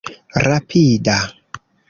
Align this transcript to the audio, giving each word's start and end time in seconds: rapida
rapida 0.45 1.17